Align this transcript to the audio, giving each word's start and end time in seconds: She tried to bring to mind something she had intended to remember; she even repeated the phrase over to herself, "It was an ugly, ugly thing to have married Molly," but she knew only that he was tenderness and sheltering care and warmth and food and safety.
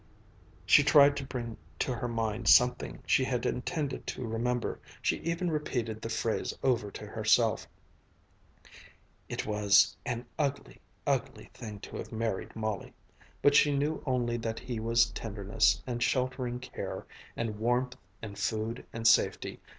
She 0.65 0.81
tried 0.81 1.15
to 1.17 1.23
bring 1.23 1.57
to 1.77 2.07
mind 2.07 2.47
something 2.47 3.03
she 3.05 3.23
had 3.23 3.45
intended 3.45 4.07
to 4.07 4.25
remember; 4.25 4.79
she 4.99 5.17
even 5.17 5.51
repeated 5.51 6.01
the 6.01 6.09
phrase 6.09 6.55
over 6.63 6.89
to 6.89 7.05
herself, 7.05 7.67
"It 9.29 9.45
was 9.45 9.95
an 10.03 10.25
ugly, 10.39 10.81
ugly 11.05 11.51
thing 11.53 11.81
to 11.81 11.97
have 11.97 12.11
married 12.11 12.55
Molly," 12.55 12.95
but 13.43 13.53
she 13.53 13.77
knew 13.77 14.01
only 14.07 14.37
that 14.37 14.59
he 14.59 14.79
was 14.79 15.11
tenderness 15.11 15.83
and 15.85 16.01
sheltering 16.01 16.59
care 16.59 17.05
and 17.37 17.59
warmth 17.59 17.95
and 18.23 18.39
food 18.39 18.83
and 18.91 19.07
safety. 19.07 19.59